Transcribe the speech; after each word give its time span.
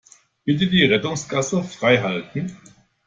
Bitte 0.45 0.65
die 0.65 0.83
Rettungsgasse 0.83 1.63
freihalten. 1.63 2.57